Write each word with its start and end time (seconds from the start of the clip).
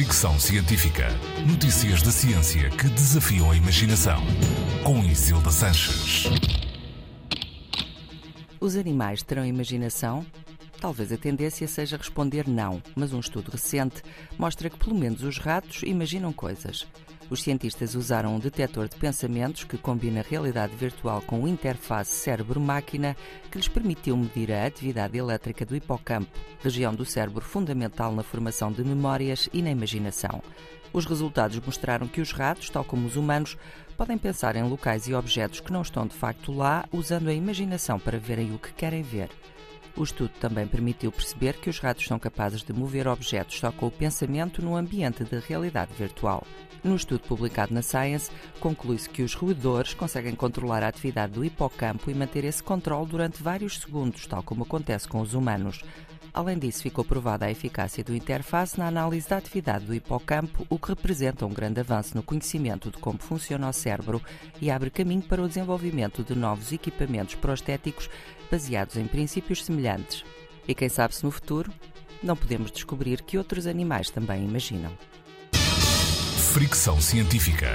Fricção 0.00 0.40
Científica. 0.40 1.08
Notícias 1.46 2.00
da 2.00 2.10
ciência 2.10 2.70
que 2.70 2.88
desafiam 2.88 3.50
a 3.50 3.54
imaginação. 3.54 4.18
Com 4.82 5.04
Isilda 5.04 5.50
Sanches. 5.50 6.24
Os 8.58 8.76
animais 8.76 9.22
terão 9.22 9.44
imaginação? 9.44 10.24
Talvez 10.80 11.12
a 11.12 11.18
tendência 11.18 11.68
seja 11.68 11.98
responder 11.98 12.48
não, 12.48 12.82
mas 12.96 13.12
um 13.12 13.20
estudo 13.20 13.50
recente 13.50 14.02
mostra 14.38 14.70
que 14.70 14.78
pelo 14.78 14.96
menos 14.96 15.22
os 15.22 15.36
ratos 15.36 15.82
imaginam 15.82 16.32
coisas. 16.32 16.86
Os 17.30 17.42
cientistas 17.42 17.94
usaram 17.94 18.34
um 18.34 18.40
detector 18.40 18.88
de 18.88 18.96
pensamentos 18.96 19.62
que 19.62 19.78
combina 19.78 20.24
realidade 20.28 20.74
virtual 20.74 21.22
com 21.22 21.46
interface 21.46 22.10
cérebro-máquina 22.10 23.16
que 23.48 23.56
lhes 23.56 23.68
permitiu 23.68 24.16
medir 24.16 24.50
a 24.50 24.66
atividade 24.66 25.16
elétrica 25.16 25.64
do 25.64 25.76
hipocampo, 25.76 26.36
região 26.60 26.92
do 26.92 27.04
cérebro 27.04 27.44
fundamental 27.44 28.12
na 28.12 28.24
formação 28.24 28.72
de 28.72 28.82
memórias 28.82 29.48
e 29.52 29.62
na 29.62 29.70
imaginação. 29.70 30.42
Os 30.92 31.06
resultados 31.06 31.60
mostraram 31.64 32.08
que 32.08 32.20
os 32.20 32.32
ratos, 32.32 32.68
tal 32.68 32.84
como 32.84 33.06
os 33.06 33.14
humanos, 33.14 33.56
podem 33.96 34.18
pensar 34.18 34.56
em 34.56 34.68
locais 34.68 35.06
e 35.06 35.14
objetos 35.14 35.60
que 35.60 35.72
não 35.72 35.82
estão 35.82 36.04
de 36.08 36.16
facto 36.16 36.52
lá, 36.52 36.84
usando 36.90 37.28
a 37.28 37.32
imaginação 37.32 38.00
para 38.00 38.18
verem 38.18 38.52
o 38.52 38.58
que 38.58 38.72
querem 38.72 39.02
ver. 39.02 39.30
O 39.96 40.02
estudo 40.02 40.30
também 40.40 40.66
permitiu 40.66 41.10
perceber 41.12 41.54
que 41.54 41.68
os 41.68 41.78
ratos 41.78 42.06
são 42.06 42.18
capazes 42.18 42.62
de 42.62 42.72
mover 42.72 43.08
objetos 43.08 43.58
só 43.58 43.70
com 43.72 43.86
o 43.86 43.90
pensamento 43.90 44.62
no 44.62 44.76
ambiente 44.76 45.24
de 45.24 45.38
realidade 45.38 45.92
virtual. 45.94 46.46
No 46.82 46.96
estudo 46.96 47.20
publicado 47.20 47.74
na 47.74 47.82
Science, 47.82 48.30
conclui-se 48.58 49.08
que 49.08 49.22
os 49.22 49.34
roedores 49.34 49.92
conseguem 49.92 50.34
controlar 50.34 50.82
a 50.82 50.88
atividade 50.88 51.34
do 51.34 51.44
hipocampo 51.44 52.10
e 52.10 52.14
manter 52.14 52.44
esse 52.44 52.62
controle 52.62 53.06
durante 53.06 53.42
vários 53.42 53.78
segundos, 53.78 54.26
tal 54.26 54.42
como 54.42 54.62
acontece 54.62 55.06
com 55.06 55.20
os 55.20 55.34
humanos. 55.34 55.82
Além 56.32 56.58
disso, 56.58 56.82
ficou 56.82 57.04
provada 57.04 57.46
a 57.46 57.50
eficácia 57.50 58.04
do 58.04 58.14
interface 58.14 58.78
na 58.78 58.86
análise 58.86 59.28
da 59.28 59.36
atividade 59.36 59.84
do 59.84 59.94
hipocampo, 59.94 60.66
o 60.68 60.78
que 60.78 60.88
representa 60.88 61.44
um 61.44 61.52
grande 61.52 61.80
avanço 61.80 62.16
no 62.16 62.22
conhecimento 62.22 62.90
de 62.90 62.98
como 62.98 63.18
funciona 63.18 63.68
o 63.68 63.72
cérebro 63.72 64.22
e 64.60 64.70
abre 64.70 64.90
caminho 64.90 65.22
para 65.22 65.42
o 65.42 65.48
desenvolvimento 65.48 66.22
de 66.22 66.34
novos 66.34 66.72
equipamentos 66.72 67.34
prostéticos 67.34 68.08
baseados 68.50 68.96
em 68.96 69.06
princípios 69.06 69.64
semelhantes. 69.64 70.24
E 70.66 70.74
quem 70.74 70.88
sabe 70.88 71.14
se 71.14 71.24
no 71.24 71.30
futuro 71.30 71.72
não 72.22 72.36
podemos 72.36 72.70
descobrir 72.70 73.22
que 73.22 73.38
outros 73.38 73.66
animais 73.66 74.10
também 74.10 74.44
imaginam. 74.44 74.92
Fricção 76.52 77.00
Científica. 77.00 77.68